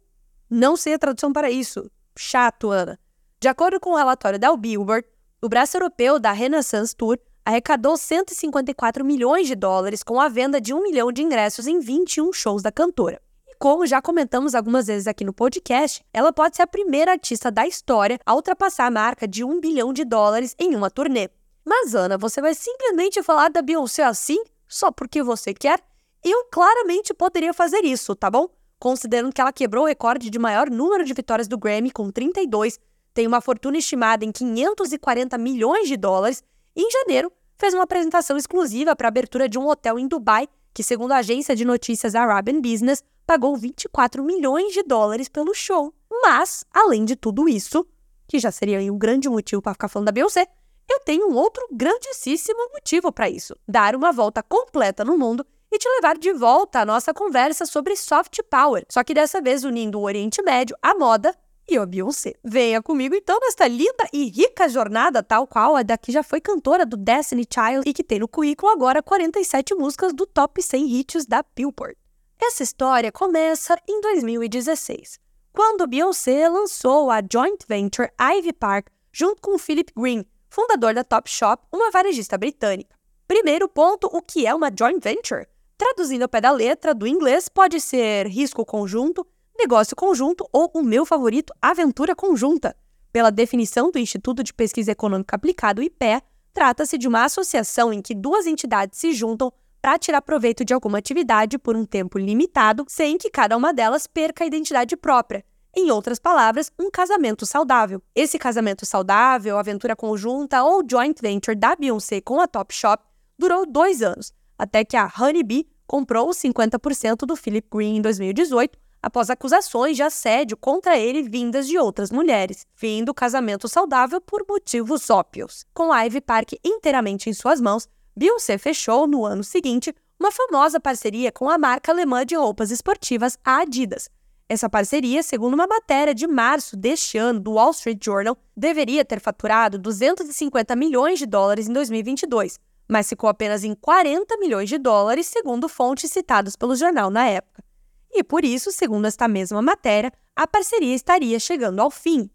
não 0.51 0.77
sei 0.77 0.95
a 0.95 0.99
tradução 0.99 1.33
para 1.33 1.49
isso. 1.49 1.89
Chato, 2.17 2.69
Ana. 2.69 2.99
De 3.39 3.47
acordo 3.47 3.79
com 3.79 3.91
o 3.91 3.97
relatório 3.97 4.41
da 4.41 4.57
Billboard, 4.57 5.07
o 5.41 5.49
braço 5.49 5.77
europeu 5.77 6.19
da 6.19 6.33
Renaissance 6.33 6.97
Tour 6.97 7.17
arrecadou 7.45 7.97
154 7.97 9.05
milhões 9.05 9.47
de 9.47 9.55
dólares 9.55 10.03
com 10.03 10.21
a 10.21 10.29
venda 10.29 10.61
de 10.61 10.75
um 10.75 10.83
milhão 10.83 11.13
de 11.13 11.23
ingressos 11.23 11.69
em 11.69 11.79
21 11.79 12.33
shows 12.33 12.61
da 12.61 12.73
cantora. 12.73 13.23
E 13.47 13.55
como 13.55 13.87
já 13.87 14.03
comentamos 14.03 14.53
algumas 14.53 14.89
vezes 14.89 15.07
aqui 15.07 15.25
no 15.25 15.33
podcast, 15.33 16.05
ela 16.13 16.33
pode 16.33 16.57
ser 16.57 16.63
a 16.63 16.67
primeira 16.67 17.13
artista 17.13 17.53
da 17.53 17.65
história 17.69 18.19
a 18.27 18.35
ultrapassar 18.35 18.87
a 18.87 18.91
marca 18.91 19.29
de 19.29 19.45
um 19.45 19.61
bilhão 19.61 19.93
de 19.93 20.05
dólares 20.05 20.57
em 20.59 20.75
uma 20.75 20.91
turnê. 20.91 21.31
Mas, 21.69 21.95
Ana, 21.95 22.17
você 22.17 22.41
vai 22.41 22.55
simplesmente 22.55 23.23
falar 23.23 23.51
da 23.51 23.61
Beyoncé 23.61 24.03
assim, 24.03 24.43
só 24.67 24.91
porque 24.91 25.23
você 25.23 25.53
quer? 25.53 25.79
Eu 26.25 26.47
claramente 26.47 27.13
poderia 27.13 27.53
fazer 27.53 27.85
isso, 27.85 28.17
tá 28.17 28.31
bom? 28.31 28.49
Considerando 28.81 29.35
que 29.35 29.41
ela 29.41 29.53
quebrou 29.53 29.85
o 29.85 29.87
recorde 29.87 30.31
de 30.31 30.39
maior 30.39 30.71
número 30.71 31.05
de 31.05 31.13
vitórias 31.13 31.47
do 31.47 31.59
Grammy, 31.59 31.91
com 31.91 32.11
32, 32.11 32.81
tem 33.13 33.27
uma 33.27 33.43
fortuna 33.43 33.77
estimada 33.77 34.25
em 34.25 34.33
540 34.33 35.37
milhões 35.37 35.87
de 35.87 35.99
dólares, 35.99 36.43
e 36.75 36.81
em 36.81 36.91
janeiro 36.91 37.31
fez 37.59 37.75
uma 37.75 37.83
apresentação 37.83 38.39
exclusiva 38.39 38.97
para 38.97 39.09
a 39.09 39.11
abertura 39.11 39.47
de 39.47 39.59
um 39.59 39.69
hotel 39.69 39.99
em 39.99 40.09
Dubai, 40.09 40.49
que, 40.73 40.83
segundo 40.83 41.13
a 41.13 41.19
agência 41.19 41.55
de 41.55 41.67
notícias 41.67 42.15
Arabian 42.15 42.63
Business, 42.63 43.05
pagou 43.27 43.55
24 43.55 44.25
milhões 44.25 44.73
de 44.73 44.83
dólares 44.83 45.29
pelo 45.29 45.53
show. 45.53 45.93
Mas, 46.23 46.65
além 46.73 47.05
de 47.05 47.15
tudo 47.15 47.47
isso, 47.47 47.87
que 48.27 48.39
já 48.39 48.51
seria 48.51 48.91
um 48.91 48.97
grande 48.97 49.29
motivo 49.29 49.61
para 49.61 49.75
ficar 49.75 49.89
falando 49.89 50.07
da 50.07 50.13
Beyoncé, 50.13 50.47
eu 50.89 51.01
tenho 51.01 51.29
um 51.29 51.35
outro 51.35 51.67
grandíssimo 51.71 52.71
motivo 52.73 53.13
para 53.13 53.29
isso: 53.29 53.55
dar 53.67 53.95
uma 53.95 54.13
volta 54.13 54.43
completa 54.43 55.05
no 55.05 55.19
mundo 55.19 55.47
e 55.71 55.79
te 55.79 55.89
levar 55.89 56.17
de 56.17 56.33
volta 56.33 56.81
à 56.81 56.87
nossa 56.87 57.13
conversa 57.13 57.67
sobre 57.67 57.95
soft 57.95 58.41
power, 58.51 58.85
só 58.89 59.05
que 59.05 59.13
dessa 59.13 59.41
vez 59.41 59.65
unindo 59.65 59.99
o 59.99 60.05
Oriente 60.05 60.43
Médio, 60.43 60.77
a 60.83 60.95
moda 60.95 61.35
e 61.69 61.77
a 61.77 61.85
Beyoncé. 61.85 62.35
Venha 62.43 62.83
comigo 62.83 63.15
então 63.15 63.39
nesta 63.41 63.69
linda 63.69 64.09
e 64.13 64.25
rica 64.31 64.69
jornada, 64.69 65.23
tal 65.23 65.47
qual 65.47 65.77
a 65.77 65.83
da 65.83 65.99
que 65.99 66.11
já 66.11 66.23
foi 66.23 66.41
cantora 66.41 66.87
do 66.87 66.97
Destiny 66.97 67.47
Child 67.53 67.89
e 67.89 67.93
que 67.93 68.03
tem 68.03 68.19
no 68.19 68.27
currículo 68.27 68.73
agora 68.73 69.03
47 69.03 69.75
músicas 69.75 70.15
do 70.15 70.27
top 70.27 70.63
100 70.63 70.97
hits 70.97 71.27
da 71.27 71.45
Billboard. 71.55 71.97
Essa 72.41 72.63
história 72.63 73.13
começa 73.13 73.77
em 73.87 74.01
2016, 74.01 75.19
quando 75.53 75.87
Beyoncé 75.87 76.49
lançou 76.49 77.11
a 77.11 77.21
joint 77.21 77.59
venture 77.69 78.09
Ivy 78.19 78.53
Park 78.55 78.87
junto 79.13 79.43
com 79.43 79.59
Philip 79.59 79.93
Green, 79.95 80.25
fundador 80.49 80.95
da 80.95 81.05
Topshop, 81.05 81.63
uma 81.73 81.91
varejista 81.91 82.37
britânica. 82.39 82.97
Primeiro 83.27 83.69
ponto, 83.69 84.09
o 84.13 84.23
que 84.23 84.47
é 84.47 84.55
uma 84.55 84.71
joint 84.77 85.03
venture? 85.03 85.47
Traduzindo 85.77 86.23
ao 86.23 86.29
pé 86.29 86.41
da 86.41 86.51
letra 86.51 86.95
do 86.95 87.07
inglês, 87.07 87.49
pode 87.49 87.81
ser 87.81 88.27
risco 88.27 88.65
conjunto, 88.65 89.27
negócio 89.59 89.95
conjunto 89.95 90.49
ou 90.53 90.71
o 90.75 90.83
meu 90.83 91.05
favorito, 91.05 91.53
aventura 91.61 92.17
conjunta. 92.17 92.77
Pela 93.13 93.31
definição 93.31 93.91
do 93.91 93.99
Instituto 93.99 94.43
de 94.43 94.53
Pesquisa 94.53 94.93
Econômica 94.93 95.37
Aplicada, 95.37 95.81
o 95.81 95.85
IPE, 95.85 96.23
trata-se 96.53 96.99
de 96.99 97.07
uma 97.07 97.25
associação 97.25 97.93
em 97.93 98.03
que 98.03 98.15
duas 98.15 98.47
entidades 98.47 98.99
se 98.99 99.13
juntam 99.13 99.53
para 99.81 99.99
tirar 99.99 100.23
proveito 100.23 100.65
de 100.65 100.75
alguma 100.75 100.99
atividade 100.99 101.59
por 101.59 101.77
um 101.77 101.85
tempo 101.85 102.19
limitado, 102.19 102.85
sem 102.89 103.17
que 103.17 103.31
cada 103.31 103.57
uma 103.57 103.73
delas 103.73 104.07
perca 104.07 104.45
a 104.45 104.47
identidade 104.47 104.97
própria, 104.97 105.45
em 105.77 105.91
outras 105.91 106.19
palavras, 106.19 106.71
um 106.79 106.91
casamento 106.91 107.45
saudável. 107.45 108.03
Esse 108.15 108.39
casamento 108.39 108.87
saudável, 108.87 109.59
aventura 109.59 109.95
conjunta 109.97 110.63
ou 110.63 110.83
joint 110.89 111.21
venture 111.21 111.57
da 111.57 111.75
Beyoncé 111.77 112.21
com 112.21 112.41
a 112.41 112.47
Topshop 112.47 113.05
durou 113.39 113.67
dois 113.67 114.03
anos, 114.03 114.33
até 114.59 114.85
que 114.85 114.97
a 114.97 115.11
Honeybee 115.19 115.69
comprou 115.87 116.29
os 116.29 116.37
50% 116.39 117.27
do 117.27 117.37
Philip 117.37 117.69
Green 117.71 117.97
em 117.97 118.03
2018, 118.03 118.79
após 119.03 119.31
acusações 119.31 119.97
de 119.97 120.03
assédio 120.03 120.57
contra 120.57 120.99
ele 120.99 121.23
vindas 121.23 121.67
de 121.67 121.79
outras 121.79 122.11
mulheres, 122.11 122.67
fim 122.75 123.05
do 123.05 123.15
casamento 123.15 123.69
saudável 123.69 124.21
por 124.21 124.45
motivos 124.49 125.09
óbvios. 125.09 125.65
Com 125.73 125.93
a 125.93 126.03
Ivy 126.03 126.21
Park 126.21 126.53
inteiramente 126.65 127.31
em 127.31 127.33
suas 127.33 127.61
mãos, 127.61 127.89
Beyoncé 128.17 128.59
fechou, 128.59 129.07
no 129.07 129.25
ano 129.25 129.45
seguinte, 129.45 129.95
uma 130.21 130.29
uma 130.29 130.33
famosa 130.33 130.79
parceria 130.79 131.33
com 131.33 131.49
a 131.49 131.57
marca 131.57 131.91
alemã 131.91 132.27
de 132.27 132.35
roupas 132.35 132.71
esportivas, 132.71 133.39
a 133.45 133.61
Adidas. 133.61 134.11
Essa 134.51 134.71
parceria, 134.71 135.23
segundo 135.23 135.53
uma 135.53 135.67
matéria 135.67 136.15
de 136.15 136.27
março 136.27 136.75
deste 136.75 137.19
ano 137.19 137.39
do 137.39 137.53
Wall 137.53 137.71
Street 137.73 138.03
Journal, 138.03 138.35
deveria 138.57 139.05
ter 139.05 139.21
faturado 139.21 139.79
250 139.79 140.75
milhões 140.75 141.19
de 141.19 141.27
dólares 141.27 141.69
em 141.69 141.73
2022, 141.75 142.59
mas 142.89 143.11
ficou 143.11 143.29
apenas 143.29 143.63
em 143.63 143.75
40 143.75 144.39
milhões 144.39 144.71
de 144.71 144.79
dólares, 144.79 145.27
segundo 145.27 145.69
fontes 145.69 146.11
citadas 146.11 146.57
pelo 146.57 146.75
jornal 146.75 147.11
na 147.11 147.29
época. 147.29 147.63
E 148.11 148.25
por 148.25 148.43
isso, 148.43 148.73
segundo 148.73 149.07
esta 149.07 149.29
mesma 149.29 149.61
matéria, 149.61 150.11
a 150.35 150.47
parceria 150.47 150.95
estaria 150.95 151.39
chegando 151.39 151.81
ao 151.81 151.91
fim. 151.91 152.31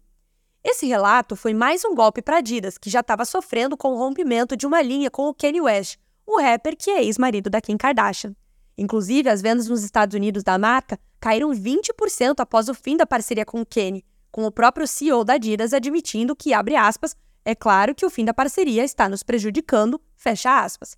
Esse 0.62 0.86
relato 0.86 1.34
foi 1.34 1.52
mais 1.52 1.84
um 1.84 1.96
golpe 1.96 2.22
para 2.22 2.38
Adidas, 2.38 2.78
que 2.78 2.88
já 2.88 3.00
estava 3.00 3.24
sofrendo 3.24 3.76
com 3.76 3.92
o 3.92 3.98
rompimento 3.98 4.56
de 4.56 4.68
uma 4.68 4.80
linha 4.80 5.10
com 5.10 5.26
o 5.26 5.34
Kanye 5.34 5.60
West, 5.60 5.98
o 6.24 6.40
rapper 6.40 6.76
que 6.76 6.92
é 6.92 7.02
ex-marido 7.02 7.50
da 7.50 7.60
Kim 7.60 7.76
Kardashian. 7.76 8.36
Inclusive, 8.76 9.28
as 9.28 9.40
vendas 9.40 9.68
nos 9.68 9.84
Estados 9.84 10.14
Unidos 10.14 10.42
da 10.42 10.58
marca 10.58 10.98
caíram 11.20 11.50
20% 11.50 12.34
após 12.38 12.68
o 12.68 12.74
fim 12.74 12.96
da 12.96 13.06
parceria 13.06 13.44
com 13.44 13.60
o 13.60 13.66
Kanye, 13.66 14.04
com 14.30 14.44
o 14.44 14.50
próprio 14.50 14.86
CEO 14.86 15.24
da 15.24 15.34
Adidas 15.34 15.72
admitindo 15.72 16.34
que, 16.34 16.52
abre 16.52 16.74
aspas, 16.74 17.16
é 17.44 17.54
claro 17.54 17.94
que 17.94 18.04
o 18.04 18.10
fim 18.10 18.24
da 18.24 18.34
parceria 18.34 18.82
está 18.82 19.08
nos 19.08 19.22
prejudicando, 19.22 20.00
fecha 20.16 20.60
aspas. 20.60 20.96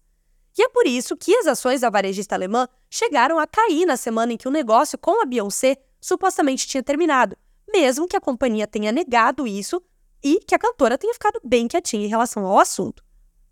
E 0.57 0.63
é 0.63 0.69
por 0.69 0.87
isso 0.87 1.17
que 1.17 1.35
as 1.37 1.47
ações 1.47 1.83
da 1.83 1.91
varejista 1.91 2.35
alemã 2.35 2.67
chegaram 2.89 3.39
a 3.39 3.47
cair 3.47 3.85
na 3.85 3.97
semana 3.97 4.33
em 4.33 4.37
que 4.37 4.49
o 4.49 4.51
negócio 4.51 4.97
com 4.97 5.23
a 5.23 5.27
Beyoncé 5.27 5.77
supostamente 6.01 6.67
tinha 6.67 6.83
terminado, 6.83 7.37
mesmo 7.71 8.09
que 8.09 8.17
a 8.17 8.21
companhia 8.21 8.67
tenha 8.67 8.91
negado 8.91 9.47
isso 9.47 9.83
e 10.25 10.41
que 10.41 10.55
a 10.55 10.59
cantora 10.59 10.97
tenha 10.97 11.13
ficado 11.13 11.41
bem 11.45 11.69
quietinha 11.69 12.07
em 12.07 12.09
relação 12.09 12.47
ao 12.47 12.59
assunto. 12.59 13.05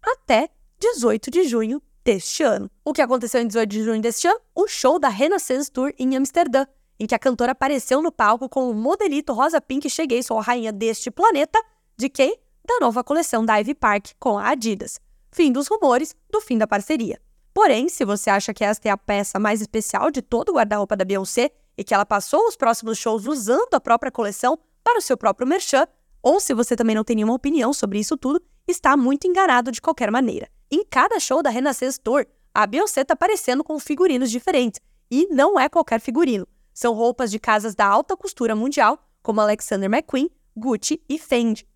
Até 0.02 0.48
18 0.80 1.30
de 1.30 1.44
junho 1.44 1.82
deste 2.04 2.42
ano. 2.42 2.70
O 2.84 2.92
que 2.92 3.00
aconteceu 3.00 3.40
em 3.40 3.46
18 3.46 3.68
de 3.68 3.82
junho 3.82 4.00
deste 4.00 4.28
ano? 4.28 4.40
O 4.54 4.68
show 4.68 4.98
da 4.98 5.08
Renaissance 5.08 5.70
Tour 5.70 5.92
em 5.98 6.16
Amsterdã, 6.16 6.66
em 7.00 7.06
que 7.06 7.14
a 7.14 7.18
cantora 7.18 7.52
apareceu 7.52 8.02
no 8.02 8.12
palco 8.12 8.48
com 8.48 8.70
o 8.70 8.74
modelito 8.74 9.32
rosa 9.32 9.60
pink 9.60 9.88
Cheguei, 9.88 10.22
sou 10.22 10.38
a 10.38 10.42
rainha 10.42 10.72
deste 10.72 11.10
planeta, 11.10 11.60
de 11.96 12.08
quem? 12.08 12.38
Da 12.66 12.78
nova 12.80 13.02
coleção 13.02 13.44
da 13.44 13.56
Ivy 13.56 13.74
Park 13.74 14.12
com 14.18 14.38
a 14.38 14.50
Adidas. 14.50 15.00
Fim 15.32 15.50
dos 15.50 15.66
rumores 15.66 16.14
do 16.30 16.40
fim 16.40 16.58
da 16.58 16.66
parceria. 16.66 17.20
Porém, 17.52 17.88
se 17.88 18.04
você 18.04 18.30
acha 18.30 18.52
que 18.52 18.64
esta 18.64 18.88
é 18.88 18.90
a 18.90 18.96
peça 18.96 19.38
mais 19.38 19.60
especial 19.60 20.10
de 20.10 20.20
todo 20.20 20.50
o 20.50 20.54
guarda-roupa 20.54 20.96
da 20.96 21.04
Beyoncé 21.04 21.50
e 21.76 21.84
que 21.84 21.94
ela 21.94 22.04
passou 22.04 22.46
os 22.46 22.56
próximos 22.56 22.98
shows 22.98 23.26
usando 23.26 23.74
a 23.74 23.80
própria 23.80 24.10
coleção 24.12 24.58
para 24.82 24.98
o 24.98 25.02
seu 25.02 25.16
próprio 25.16 25.46
merchan, 25.46 25.86
ou 26.22 26.40
se 26.40 26.52
você 26.54 26.76
também 26.76 26.94
não 26.94 27.04
tem 27.04 27.16
nenhuma 27.16 27.34
opinião 27.34 27.72
sobre 27.72 27.98
isso 27.98 28.16
tudo, 28.16 28.42
está 28.66 28.96
muito 28.96 29.26
enganado 29.26 29.70
de 29.70 29.80
qualquer 29.80 30.10
maneira. 30.10 30.48
Em 30.70 30.84
cada 30.84 31.20
show 31.20 31.42
da 31.42 31.50
Renaissance 31.50 32.00
Tour, 32.00 32.26
a 32.54 32.66
Beyoncé 32.66 33.02
está 33.02 33.14
aparecendo 33.14 33.64
com 33.64 33.78
figurinos 33.78 34.30
diferentes. 34.30 34.80
E 35.10 35.26
não 35.30 35.58
é 35.58 35.68
qualquer 35.68 36.00
figurino. 36.00 36.46
São 36.72 36.94
roupas 36.94 37.30
de 37.30 37.38
casas 37.38 37.74
da 37.74 37.86
alta 37.86 38.16
costura 38.16 38.56
mundial, 38.56 38.98
como 39.22 39.40
Alexander 39.40 39.88
McQueen, 39.88 40.30
Gucci 40.56 41.00
e 41.08 41.18
Fendi. 41.18 41.66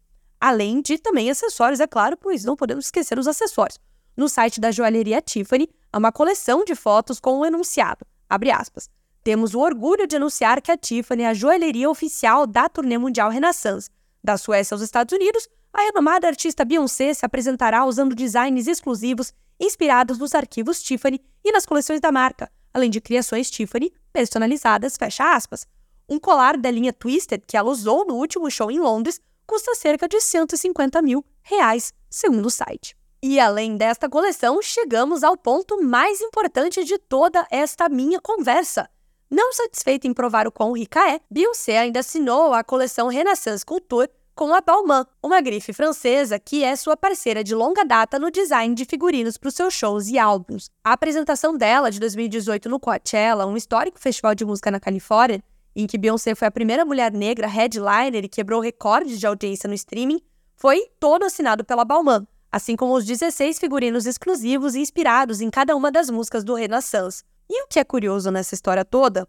Além 0.40 0.80
de 0.80 0.98
também 0.98 1.30
acessórios, 1.30 1.80
é 1.80 1.86
claro, 1.86 2.16
pois 2.16 2.44
não 2.44 2.56
podemos 2.56 2.86
esquecer 2.86 3.18
os 3.18 3.26
acessórios. 3.26 3.78
No 4.16 4.28
site 4.28 4.60
da 4.60 4.70
joalheria 4.70 5.20
Tiffany, 5.20 5.68
há 5.92 5.98
uma 5.98 6.12
coleção 6.12 6.64
de 6.64 6.74
fotos 6.74 7.20
com 7.20 7.38
o 7.38 7.46
enunciado, 7.46 8.04
abre 8.28 8.50
aspas, 8.50 8.90
temos 9.28 9.54
o 9.54 9.60
orgulho 9.60 10.06
de 10.06 10.16
anunciar 10.16 10.62
que 10.62 10.70
a 10.70 10.76
Tiffany 10.76 11.22
é 11.22 11.28
a 11.28 11.34
joalheria 11.34 11.90
oficial 11.90 12.46
da 12.46 12.68
turnê 12.68 12.96
mundial 12.96 13.30
Renaissance. 13.30 13.90
Da 14.24 14.38
Suécia 14.38 14.74
aos 14.74 14.80
Estados 14.80 15.12
Unidos, 15.12 15.48
a 15.72 15.82
renomada 15.82 16.26
artista 16.26 16.64
Beyoncé 16.64 17.12
se 17.14 17.24
apresentará 17.24 17.84
usando 17.84 18.14
designs 18.14 18.66
exclusivos 18.66 19.32
inspirados 19.60 20.18
nos 20.18 20.34
arquivos 20.34 20.82
Tiffany 20.82 21.20
e 21.44 21.52
nas 21.52 21.66
coleções 21.66 22.00
da 22.00 22.12
marca, 22.12 22.50
além 22.72 22.90
de 22.90 23.00
criações 23.00 23.50
Tiffany 23.50 23.92
personalizadas, 24.12 24.96
fecha 24.96 25.34
aspas. 25.34 25.66
Um 26.08 26.18
colar 26.18 26.56
da 26.56 26.70
linha 26.70 26.92
Twisted 26.92 27.42
que 27.46 27.56
ela 27.56 27.70
usou 27.70 28.06
no 28.06 28.14
último 28.14 28.50
show 28.50 28.70
em 28.70 28.80
Londres 28.80 29.20
custa 29.46 29.74
cerca 29.74 30.08
de 30.08 30.20
150 30.20 31.00
mil 31.02 31.24
reais, 31.42 31.92
segundo 32.10 32.46
o 32.46 32.50
site. 32.50 32.96
E 33.22 33.40
além 33.40 33.76
desta 33.76 34.08
coleção, 34.08 34.62
chegamos 34.62 35.24
ao 35.24 35.36
ponto 35.36 35.82
mais 35.82 36.20
importante 36.20 36.84
de 36.84 36.98
toda 36.98 37.46
esta 37.50 37.88
minha 37.88 38.20
conversa. 38.20 38.88
Não 39.30 39.52
satisfeita 39.52 40.06
em 40.06 40.14
provar 40.14 40.46
o 40.46 40.52
quão 40.52 40.72
rica 40.72 41.00
é, 41.10 41.20
Beyoncé 41.30 41.78
ainda 41.78 42.00
assinou 42.00 42.54
a 42.54 42.64
coleção 42.64 43.08
Renaissance 43.08 43.64
Couture 43.64 44.08
com 44.38 44.54
a 44.54 44.60
Balmain, 44.60 45.04
uma 45.20 45.40
grife 45.40 45.72
francesa 45.72 46.38
que 46.38 46.62
é 46.62 46.76
sua 46.76 46.96
parceira 46.96 47.42
de 47.42 47.56
longa 47.56 47.84
data 47.84 48.20
no 48.20 48.30
design 48.30 48.72
de 48.72 48.84
figurinos 48.84 49.36
para 49.36 49.48
os 49.48 49.54
seus 49.56 49.74
shows 49.74 50.06
e 50.06 50.16
álbuns. 50.16 50.70
A 50.84 50.92
apresentação 50.92 51.56
dela 51.56 51.90
de 51.90 51.98
2018 51.98 52.68
no 52.68 52.78
Coachella, 52.78 53.46
um 53.46 53.56
histórico 53.56 53.98
festival 53.98 54.36
de 54.36 54.44
música 54.44 54.70
na 54.70 54.78
Califórnia, 54.78 55.42
em 55.74 55.88
que 55.88 55.98
Beyoncé 55.98 56.36
foi 56.36 56.46
a 56.46 56.52
primeira 56.52 56.84
mulher 56.84 57.10
negra 57.10 57.48
headliner 57.48 58.24
e 58.24 58.28
quebrou 58.28 58.60
recordes 58.60 59.18
de 59.18 59.26
audiência 59.26 59.66
no 59.66 59.74
streaming, 59.74 60.20
foi 60.54 60.86
todo 61.00 61.24
assinado 61.24 61.64
pela 61.64 61.84
Balmain, 61.84 62.24
assim 62.52 62.76
como 62.76 62.94
os 62.94 63.04
16 63.04 63.58
figurinos 63.58 64.06
exclusivos 64.06 64.76
inspirados 64.76 65.40
em 65.40 65.50
cada 65.50 65.74
uma 65.74 65.90
das 65.90 66.10
músicas 66.10 66.44
do 66.44 66.54
Renaissance. 66.54 67.24
E 67.50 67.64
o 67.64 67.66
que 67.66 67.80
é 67.80 67.82
curioso 67.82 68.30
nessa 68.30 68.54
história 68.54 68.84
toda, 68.84 69.26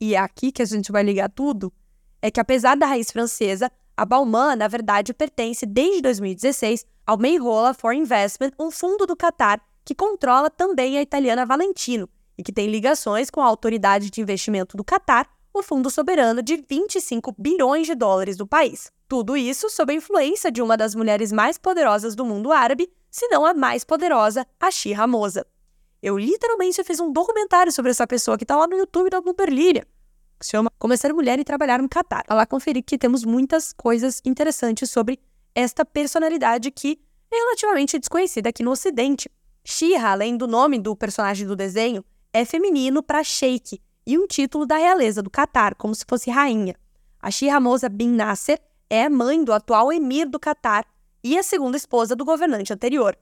e 0.00 0.14
é 0.14 0.18
aqui 0.18 0.50
que 0.50 0.62
a 0.62 0.66
gente 0.66 0.90
vai 0.90 1.02
ligar 1.02 1.28
tudo, 1.28 1.70
é 2.22 2.30
que 2.30 2.40
apesar 2.40 2.74
da 2.74 2.86
raiz 2.86 3.10
francesa, 3.10 3.70
a 3.96 4.04
Balmain, 4.04 4.56
na 4.56 4.68
verdade, 4.68 5.14
pertence 5.14 5.64
desde 5.64 6.02
2016 6.02 6.84
ao 7.06 7.16
Mayrola 7.16 7.72
for 7.72 7.94
Investment, 7.94 8.52
um 8.58 8.70
fundo 8.70 9.06
do 9.06 9.16
Catar 9.16 9.60
que 9.86 9.94
controla 9.94 10.50
também 10.50 10.98
a 10.98 11.02
italiana 11.02 11.46
Valentino 11.46 12.08
e 12.36 12.42
que 12.42 12.52
tem 12.52 12.66
ligações 12.66 13.30
com 13.30 13.40
a 13.40 13.46
autoridade 13.46 14.10
de 14.10 14.20
investimento 14.20 14.76
do 14.76 14.84
Catar, 14.84 15.30
o 15.54 15.62
fundo 15.62 15.88
soberano 15.88 16.42
de 16.42 16.62
25 16.68 17.34
bilhões 17.38 17.86
de 17.86 17.94
dólares 17.94 18.36
do 18.36 18.46
país. 18.46 18.90
Tudo 19.08 19.36
isso 19.36 19.70
sob 19.70 19.92
a 19.92 19.96
influência 19.96 20.50
de 20.50 20.60
uma 20.60 20.76
das 20.76 20.94
mulheres 20.94 21.32
mais 21.32 21.56
poderosas 21.56 22.14
do 22.14 22.26
mundo 22.26 22.52
árabe, 22.52 22.90
se 23.10 23.28
não 23.28 23.46
a 23.46 23.54
mais 23.54 23.84
poderosa, 23.84 24.44
a 24.60 24.70
Shira 24.70 25.06
Moza. 25.06 25.46
Eu 26.02 26.18
literalmente 26.18 26.82
fiz 26.84 27.00
um 27.00 27.10
documentário 27.10 27.72
sobre 27.72 27.92
essa 27.92 28.06
pessoa 28.06 28.36
que 28.36 28.44
está 28.44 28.56
lá 28.56 28.66
no 28.66 28.76
YouTube 28.76 29.08
da 29.08 29.20
Bloomberg 29.20 29.86
que 30.38 30.46
se 30.46 30.52
chama 30.52 30.70
Como 30.78 30.96
Ser 30.96 31.12
Mulher 31.12 31.38
e 31.38 31.44
Trabalhar 31.44 31.80
no 31.80 31.88
Catar. 31.88 32.24
Lá 32.28 32.46
conferir 32.46 32.82
que 32.84 32.98
temos 32.98 33.24
muitas 33.24 33.72
coisas 33.72 34.20
interessantes 34.24 34.90
sobre 34.90 35.18
esta 35.54 35.84
personalidade 35.84 36.70
que 36.70 37.00
é 37.30 37.36
relativamente 37.36 37.98
desconhecida 37.98 38.50
aqui 38.50 38.62
no 38.62 38.70
Ocidente. 38.70 39.30
Shira, 39.64 40.10
além 40.10 40.36
do 40.36 40.46
nome 40.46 40.78
do 40.78 40.94
personagem 40.94 41.46
do 41.46 41.56
desenho, 41.56 42.04
é 42.32 42.44
feminino 42.44 43.02
para 43.02 43.24
Sheikh 43.24 43.80
e 44.06 44.18
um 44.18 44.26
título 44.26 44.66
da 44.66 44.76
realeza 44.76 45.22
do 45.22 45.30
Catar, 45.30 45.74
como 45.74 45.94
se 45.94 46.04
fosse 46.06 46.30
rainha. 46.30 46.76
A 47.20 47.30
Shira 47.30 47.58
Moza 47.58 47.88
bin 47.88 48.10
Nasser 48.10 48.60
é 48.88 49.08
mãe 49.08 49.42
do 49.42 49.52
atual 49.52 49.92
emir 49.92 50.28
do 50.28 50.38
Catar 50.38 50.84
e 51.24 51.36
a 51.36 51.42
segunda 51.42 51.76
esposa 51.76 52.14
do 52.14 52.24
governante 52.24 52.72
anterior. 52.72 53.16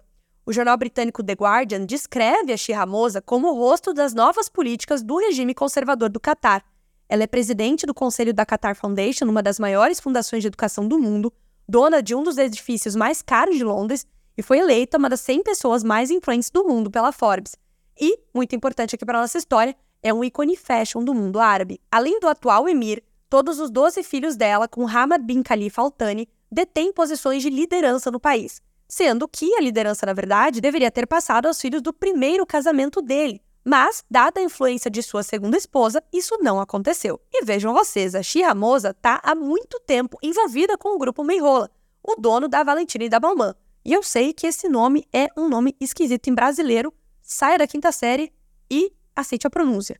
O 0.45 0.53
jornal 0.53 0.77
britânico 0.77 1.23
The 1.23 1.33
Guardian 1.33 1.87
descreve 1.87 2.53
a 2.53 2.57
Shira 2.57 2.85
Moza 2.85 3.23
como 3.23 3.49
o 3.49 3.55
rosto 3.55 3.95
das 3.95 4.13
novas 4.13 4.49
políticas 4.49 5.03
do 5.03 5.17
regime 5.17 5.55
conservador 5.55 6.11
do 6.11 6.21
Catar 6.21 6.63
ela 7.09 7.23
é 7.23 7.27
presidente 7.27 7.87
do 7.87 7.95
conselho 7.95 8.33
da 8.33 8.47
Qatar 8.47 8.75
Foundation, 8.75 9.27
uma 9.27 9.43
das 9.43 9.59
maiores 9.59 10.01
fundações 10.01 10.43
de 10.43 10.49
educação 10.49 10.87
do 10.89 10.99
mundo, 10.99 11.33
dona 11.69 12.03
de 12.03 12.15
um 12.15 12.23
dos 12.23 12.39
edifícios 12.39 12.97
mais 12.97 13.23
caros 13.23 13.57
de 13.57 13.65
Londres 13.65 14.07
e 14.37 14.43
foi 14.43 14.59
eleita 14.59 14.99
uma 14.99 15.09
das 15.09 15.21
100 15.21 15.43
pessoas 15.43 15.85
mais 15.85 16.11
influentes 16.11 16.51
do 16.51 16.65
mundo 16.65 16.91
pela 16.91 17.13
Forbes. 17.13 17.57
E, 18.01 18.19
muito 18.35 18.57
importante 18.57 18.95
aqui 18.95 19.05
para 19.05 19.21
nossa 19.21 19.39
história, 19.39 19.77
é 20.03 20.13
um 20.13 20.25
ícone 20.25 20.57
fashion 20.57 21.05
do 21.05 21.15
mundo 21.15 21.39
árabe. 21.39 21.81
Além 21.91 22.19
do 22.19 22.27
atual 22.27 22.69
emir, 22.69 23.03
todos 23.31 23.59
os 23.59 23.71
12 23.71 24.03
filhos 24.03 24.37
dela, 24.37 24.67
com 24.67 24.87
Hamad 24.87 25.25
bin 25.25 25.43
Khalifa 25.43 25.83
Al 25.83 25.91
Thani, 25.91 26.29
detêm 26.51 26.93
posições 26.93 27.43
de 27.43 27.51
liderança 27.51 28.11
no 28.11 28.21
país, 28.21 28.61
sendo 28.89 29.29
que 29.29 29.55
a 29.55 29.61
liderança, 29.61 30.05
na 30.05 30.13
verdade, 30.13 30.61
deveria 30.61 30.91
ter 30.91 31.07
passado 31.07 31.47
aos 31.47 31.61
filhos 31.61 31.81
do 31.81 31.93
primeiro 31.93 32.45
casamento 32.45 33.01
dele, 33.01 33.41
mas, 33.65 34.05
dada 34.11 34.41
a 34.41 34.43
influência 34.43 34.91
de 34.91 35.03
sua 35.03 35.23
segunda 35.23 35.57
esposa, 35.57 36.03
isso 36.13 36.37
não 36.43 36.61
aconteceu. 36.61 37.19
E 37.33 37.45
vejam 37.45 37.73
vocês, 37.73 38.15
a 38.15 38.23
Shia 38.23 38.55
Moza 38.55 38.91
está 38.91 39.21
há 39.23 39.35
muito 39.35 39.81
tempo 39.81 40.19
envolvida 40.23 40.77
com 40.77 40.95
o 40.95 40.99
grupo 40.99 41.25
Meirola, 41.25 41.71
o 42.03 42.15
dono 42.17 42.47
da 42.47 42.63
Valentina 42.63 43.05
e 43.05 43.09
da 43.09 43.19
Balmain. 43.19 43.55
E 43.83 43.93
eu 43.93 44.03
sei 44.03 44.35
que 44.35 44.47
esse 44.47 44.69
nome 44.69 45.07
é 45.13 45.29
um 45.37 45.49
nome 45.49 45.75
esquisito 45.81 46.29
em 46.29 46.35
brasileiro, 46.35 46.93
saia 47.23 47.57
da 47.57 47.67
quinta 47.67 47.91
série 47.91 48.33
e 48.71 48.93
aceite 49.17 49.47
a 49.47 49.51
pronúncia. 49.51 49.99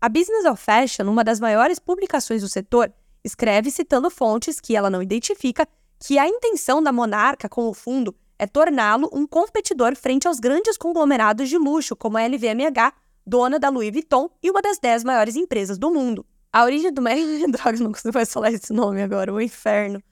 A 0.00 0.08
Business 0.08 0.44
of 0.44 0.60
Fashion, 0.60 1.08
uma 1.08 1.22
das 1.22 1.38
maiores 1.38 1.78
publicações 1.78 2.42
do 2.42 2.48
setor, 2.48 2.92
escreve 3.22 3.70
citando 3.70 4.10
fontes 4.10 4.60
que 4.60 4.76
ela 4.76 4.90
não 4.90 5.00
identifica 5.00 5.66
que 5.98 6.18
a 6.18 6.28
intenção 6.28 6.82
da 6.82 6.92
monarca 6.92 7.48
com 7.48 7.68
o 7.68 7.74
fundo 7.74 8.14
é 8.38 8.46
torná-lo 8.46 9.08
um 9.12 9.26
competidor 9.26 9.96
frente 9.96 10.26
aos 10.26 10.40
grandes 10.40 10.76
conglomerados 10.76 11.48
de 11.48 11.56
luxo 11.56 11.94
como 11.94 12.18
a 12.18 12.26
LVMH 12.26 12.92
dona 13.26 13.58
da 13.58 13.68
Louis 13.68 13.90
Vuitton 13.90 14.28
e 14.42 14.50
uma 14.50 14.60
das 14.60 14.78
dez 14.78 15.02
maiores 15.04 15.36
empresas 15.36 15.78
do 15.78 15.90
mundo. 15.90 16.24
A 16.52 16.62
origem 16.64 16.92
do. 16.92 17.02
Droga, 17.50 17.78
não 17.78 17.92
consigo 17.92 18.14
mais 18.14 18.32
falar 18.32 18.52
esse 18.52 18.72
nome 18.72 19.02
agora, 19.02 19.32
o 19.32 19.40
inferno. 19.40 20.02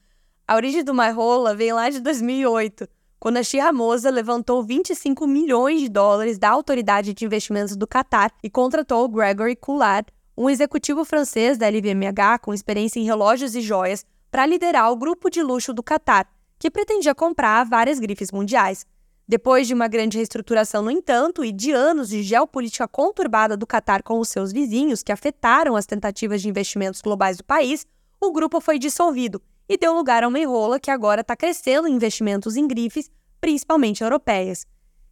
A 0.46 0.56
origem 0.56 0.82
do 0.82 0.92
My 0.92 1.10
Rola 1.10 1.54
vem 1.54 1.72
lá 1.72 1.88
de 1.88 2.00
2008, 2.00 2.88
quando 3.20 3.36
a 3.36 3.42
Shiramosa 3.42 4.10
levantou 4.10 4.62
25 4.64 5.26
milhões 5.26 5.80
de 5.80 5.88
dólares 5.88 6.38
da 6.38 6.50
Autoridade 6.50 7.14
de 7.14 7.24
Investimentos 7.24 7.76
do 7.76 7.86
Catar 7.86 8.32
e 8.42 8.50
contratou 8.50 9.08
Gregory 9.08 9.54
Coulard, 9.54 10.12
um 10.36 10.50
executivo 10.50 11.04
francês 11.04 11.56
da 11.56 11.68
LVMH 11.68 12.40
com 12.40 12.52
experiência 12.52 12.98
em 12.98 13.04
relógios 13.04 13.54
e 13.54 13.60
joias, 13.60 14.04
para 14.28 14.44
liderar 14.44 14.90
o 14.90 14.96
grupo 14.96 15.30
de 15.30 15.42
luxo 15.42 15.72
do 15.72 15.82
Catar, 15.82 16.26
que 16.58 16.70
pretendia 16.70 17.14
comprar 17.14 17.64
várias 17.64 18.00
grifes 18.00 18.32
mundiais. 18.32 18.84
Depois 19.26 19.66
de 19.66 19.74
uma 19.74 19.88
grande 19.88 20.16
reestruturação, 20.16 20.82
no 20.82 20.90
entanto, 20.90 21.44
e 21.44 21.52
de 21.52 21.70
anos 21.70 22.08
de 22.08 22.22
geopolítica 22.22 22.88
conturbada 22.88 23.56
do 23.56 23.66
Catar 23.66 24.02
com 24.02 24.18
os 24.18 24.28
seus 24.28 24.52
vizinhos, 24.52 25.02
que 25.02 25.12
afetaram 25.12 25.76
as 25.76 25.86
tentativas 25.86 26.42
de 26.42 26.48
investimentos 26.48 27.00
globais 27.00 27.36
do 27.36 27.44
país, 27.44 27.86
o 28.20 28.32
grupo 28.32 28.60
foi 28.60 28.78
dissolvido 28.78 29.40
e 29.68 29.76
deu 29.76 29.94
lugar 29.94 30.22
a 30.22 30.28
uma 30.28 30.38
enrola 30.38 30.78
que 30.78 30.90
agora 30.90 31.22
está 31.22 31.36
crescendo 31.36 31.88
em 31.88 31.94
investimentos 31.94 32.56
em 32.56 32.66
grifes, 32.66 33.10
principalmente 33.40 34.02
europeias. 34.02 34.66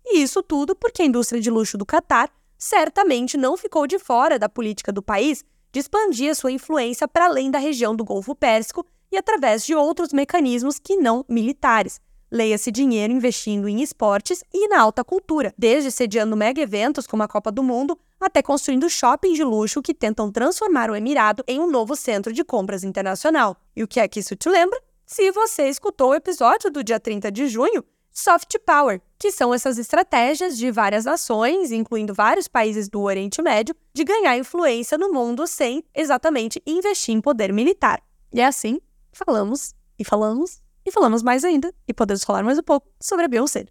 E 0.05 0.23
isso 0.23 0.43
tudo 0.43 0.75
porque 0.75 1.02
a 1.02 1.07
indústria 1.07 1.40
de 1.40 1.50
luxo 1.50 1.79
do 1.79 1.87
Catar 1.87 2.31
certamente 2.59 3.37
não 3.37 3.57
ficou 3.57 3.87
de 3.87 3.99
fora 3.99 4.38
da 4.38 4.49
política 4.49 4.93
do 4.93 5.02
país 5.02 5.45
de 5.73 5.81
expandir 5.81 6.35
sua 6.35 6.52
influência 6.52 7.07
para 7.07 7.26
além 7.26 7.50
da 7.50 7.59
região 7.59 7.95
do 7.95 8.05
Golfo 8.05 8.35
Pérsico 8.35 8.85
e 9.11 9.17
através 9.17 9.64
de 9.64 9.75
outros 9.75 10.12
mecanismos 10.12 10.79
que 10.79 10.97
não 10.97 11.25
militares. 11.29 12.00
Leia-se 12.32 12.70
dinheiro 12.70 13.12
investindo 13.12 13.68
em 13.68 13.82
esportes 13.82 14.44
e 14.54 14.68
na 14.68 14.80
alta 14.80 15.02
cultura, 15.02 15.52
desde 15.58 15.90
sediando 15.90 16.37
mega 16.37 16.60
eventos 16.60 17.06
como 17.06 17.25
a 17.25 17.28
Copa 17.28 17.50
do 17.50 17.62
Mundo 17.62 17.99
até 18.20 18.40
construindo 18.40 18.88
shoppings 18.88 19.37
de 19.37 19.42
luxo 19.42 19.82
que 19.82 19.92
tentam 19.92 20.30
transformar 20.30 20.90
o 20.90 20.94
Emirado 20.94 21.42
em 21.49 21.58
um 21.58 21.68
novo 21.68 21.96
centro 21.96 22.32
de 22.32 22.44
compras 22.44 22.84
internacional. 22.84 23.56
E 23.75 23.82
o 23.82 23.88
que 23.88 23.99
é 23.99 24.06
que 24.06 24.20
isso 24.20 24.37
te 24.37 24.49
lembra? 24.49 24.80
Se 25.04 25.32
você 25.32 25.68
escutou 25.68 26.10
o 26.10 26.14
episódio 26.14 26.70
do 26.70 26.84
dia 26.84 27.00
30 27.00 27.32
de 27.32 27.49
junho, 27.49 27.82
Soft 28.12 28.56
Power, 28.64 29.00
que 29.18 29.32
são 29.32 29.52
essas 29.52 29.78
estratégias 29.78 30.56
de 30.56 30.70
várias 30.70 31.06
nações, 31.06 31.72
incluindo 31.72 32.14
vários 32.14 32.46
países 32.46 32.88
do 32.88 33.00
Oriente 33.02 33.42
Médio, 33.42 33.75
de 33.92 34.04
ganhar 34.04 34.37
influência 34.37 34.96
no 34.96 35.12
mundo 35.12 35.46
sem 35.49 35.82
exatamente 35.92 36.62
investir 36.64 37.14
em 37.14 37.20
poder 37.20 37.52
militar. 37.52 38.00
E 38.32 38.40
é 38.40 38.46
assim, 38.46 38.80
falamos 39.12 39.75
e 39.99 40.04
falamos 40.04 40.60
e 40.90 40.92
falamos 40.92 41.23
mais 41.23 41.44
ainda, 41.44 41.73
e 41.87 41.94
podemos 41.94 42.25
falar 42.25 42.42
mais 42.42 42.59
um 42.59 42.62
pouco 42.62 42.88
sobre 43.00 43.25
a 43.25 43.28
Beyoncé. 43.28 43.66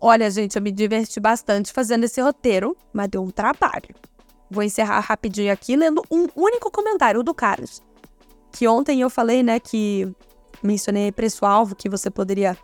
Olha, 0.00 0.30
gente, 0.30 0.56
eu 0.56 0.62
me 0.62 0.70
diverti 0.70 1.18
bastante 1.18 1.72
fazendo 1.72 2.04
esse 2.04 2.20
roteiro, 2.20 2.76
mas 2.92 3.08
deu 3.08 3.22
um 3.22 3.30
trabalho. 3.30 3.94
Vou 4.50 4.62
encerrar 4.62 5.00
rapidinho 5.00 5.52
aqui 5.52 5.74
lendo 5.74 6.02
um 6.10 6.26
único 6.36 6.70
comentário 6.70 7.22
do 7.22 7.34
Carlos. 7.34 7.82
Que 8.52 8.68
ontem 8.68 9.00
eu 9.00 9.10
falei, 9.10 9.42
né, 9.42 9.58
que 9.58 10.12
mencionei 10.62 11.10
preço-alvo, 11.10 11.74
que 11.74 11.88
você 11.88 12.10
poderia 12.10 12.56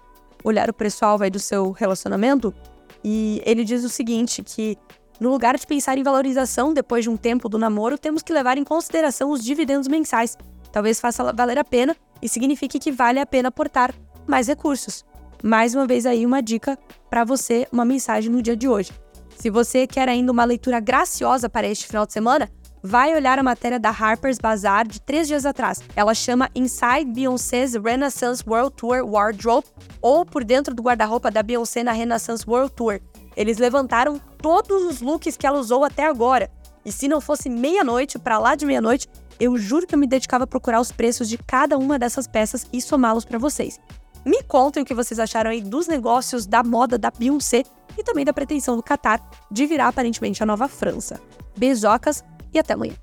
olhar 0.45 0.71
o 0.71 0.75
preço-alvo 0.75 1.25
aí 1.25 1.31
do 1.31 1.41
seu 1.41 1.71
relacionamento. 1.71 2.55
E 3.03 3.43
ele 3.45 3.65
diz 3.65 3.83
o 3.85 3.89
seguinte, 3.89 4.43
que 4.43 4.77
no 5.21 5.31
lugar 5.31 5.57
de 5.57 5.67
pensar 5.67 5.97
em 5.99 6.03
valorização 6.03 6.73
depois 6.73 7.05
de 7.05 7.11
um 7.11 7.17
tempo 7.17 7.49
do 7.49 7.59
namoro, 7.59 7.99
temos 7.99 8.23
que 8.23 8.33
levar 8.33 8.59
em 8.59 8.65
consideração 8.65 9.31
os 9.31 9.45
dividendos 9.45 9.89
mensais. 9.89 10.37
Talvez 10.73 11.01
faça 11.01 11.33
valer 11.33 11.59
a 11.59 11.65
pena 11.65 11.97
e 12.21 12.29
signifique 12.29 12.79
que 12.79 12.91
vale 12.91 13.21
a 13.21 13.27
pena 13.27 13.49
aportar 13.49 13.95
mais 14.27 14.49
recursos. 14.49 15.05
Mais 15.43 15.75
uma 15.75 15.87
vez 15.87 16.07
aí 16.07 16.25
uma 16.25 16.41
dica 16.41 16.79
para 17.11 17.25
você, 17.25 17.67
uma 17.73 17.85
mensagem 17.85 18.31
no 18.31 18.41
dia 18.41 18.57
de 18.57 18.69
hoje. 18.69 18.93
Se 19.37 19.51
você 19.51 19.87
quer 19.87 20.09
ainda 20.09 20.31
uma 20.31 20.45
leitura 20.45 20.79
graciosa 20.79 21.49
para 21.49 21.67
este 21.67 21.87
final 21.87 22.07
de 22.07 22.13
semana, 22.13 22.49
vai 22.83 23.15
olhar 23.15 23.39
a 23.39 23.43
matéria 23.43 23.79
da 23.79 23.91
Harper's 23.91 24.39
Bazaar 24.39 24.87
de 24.87 25.01
três 25.01 25.29
dias 25.29 25.47
atrás. 25.47 25.81
Ela 25.95 26.15
chama 26.15 26.51
Inside 26.55 27.13
Beyoncé's 27.13 27.75
Renaissance 27.75 28.43
World 28.47 28.75
Tour 28.77 29.05
Wardrobe 29.05 29.67
ou 30.01 30.25
Por 30.25 30.45
Dentro 30.45 30.75
do 30.75 30.83
Guarda-Roupa 30.83 31.31
da 31.31 31.43
Beyoncé 31.43 31.83
na 31.83 31.93
Renaissance 31.93 32.45
World 32.47 32.73
Tour. 32.75 33.01
Eles 33.37 33.59
levantaram 33.59 34.21
todos 34.39 34.83
os 34.83 35.01
looks 35.01 35.37
que 35.37 35.47
ela 35.47 35.59
usou 35.59 35.85
até 35.85 36.07
agora. 36.07 36.51
E 36.85 36.91
se 36.91 37.09
não 37.09 37.21
fosse 37.21 37.49
meia-noite, 37.49 38.19
para 38.19 38.39
lá 38.39 38.55
de 38.55 38.67
meia-noite, 38.67 39.09
eu 39.39 39.57
juro 39.57 39.87
que 39.87 39.95
eu 39.95 39.99
me 39.99 40.07
dedicava 40.07 40.45
a 40.45 40.47
procurar 40.47 40.81
os 40.81 40.93
preços 40.93 41.29
de 41.29 41.39
cada 41.39 41.79
uma 41.79 41.99
dessas 41.99 42.27
peças 42.27 42.67
e 42.73 42.81
somá-los 42.81 43.25
para 43.25 43.39
vocês. 43.39 43.81
Me 44.25 44.43
contem 44.43 44.83
o 44.83 44.87
que 44.87 44.95
vocês 44.95 45.19
acharam 45.19 45.51
aí 45.51 45.61
dos 45.61 45.89
negócios 45.89 46.47
da 46.47 46.63
moda 46.63 46.97
da 46.97 47.11
Beyoncé 47.11 47.65
e 47.99 48.05
também 48.05 48.25
da 48.25 48.33
pretensão 48.33 48.77
do 48.77 48.83
Qatar 48.83 49.21
de 49.51 49.67
virar 49.67 49.89
aparentemente 49.89 50.43
a 50.43 50.47
nova 50.47 50.69
França. 50.69 51.21
Beijocas 51.57 52.25
e 52.53 52.59
até 52.59 52.75
amanhã. 52.75 52.95